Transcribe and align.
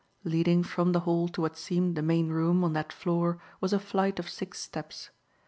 Leading 0.23 0.63
from 0.63 0.93
the 0.93 1.01
hall 1.01 1.27
to 1.27 1.41
what 1.41 1.55
seemed 1.55 1.95
the 1.95 2.01
main 2.01 2.29
room 2.29 2.63
on 2.63 2.73
that 2.73 2.91
floor 2.91 3.37
was 3.59 3.71
a 3.71 3.77
flight 3.77 4.17
of 4.17 4.27
six 4.27 4.59
steps. 4.59 5.11